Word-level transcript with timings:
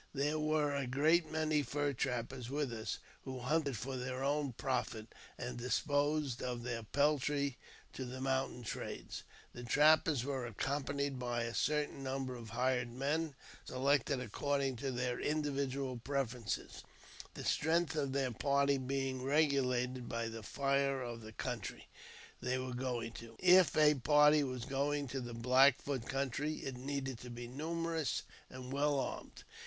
There 0.15 0.39
were 0.39 0.73
a 0.73 0.87
great 0.87 1.31
many 1.31 1.61
fur 1.61 1.93
trappers 1.93 2.49
with 2.49 2.73
us, 2.73 2.97
who 3.23 3.37
hunted 3.37 3.77
for 3.77 3.97
their 3.97 4.23
own 4.23 4.53
profit, 4.53 5.13
and 5.37 5.59
disposed 5.59 6.41
of 6.41 6.63
their 6.63 6.81
peltry 6.81 7.59
to 7.93 8.03
the 8.05 8.19
mountain 8.19 8.63
traders. 8.63 9.21
The 9.53 9.61
trappers 9.63 10.23
were 10.25 10.47
accompanied 10.47 11.19
by 11.19 11.43
a 11.43 11.53
certain 11.53 12.01
number 12.01 12.33
of 12.33 12.49
hired 12.49 12.89
men, 12.91 13.35
selected 13.63 14.19
according 14.19 14.77
to 14.77 14.89
their 14.91 15.19
individual 15.19 15.97
preferences, 15.97 16.83
the 17.35 17.43
strength 17.45 17.95
of 17.95 18.11
their 18.11 18.31
party 18.31 18.79
being 18.79 19.21
regulated 19.21 20.09
by 20.09 20.29
the 20.29 20.41
danger 20.41 21.03
of 21.03 21.21
the 21.21 21.31
country 21.31 21.89
they 22.41 22.57
were 22.57 22.73
going 22.73 23.11
to. 23.11 23.35
If 23.37 23.77
a 23.77 23.93
party 23.93 24.43
was 24.43 24.65
going 24.65 25.09
to 25.09 25.21
the 25.21 25.35
Black 25.35 25.79
Foot 25.79 26.07
country, 26.09 26.55
it 26.65 26.75
needed 26.75 27.19
to 27.19 27.29
be 27.29 27.47
numerous 27.47 28.23
and 28.49 28.73
well 28.73 28.99
armed. 28.99 29.43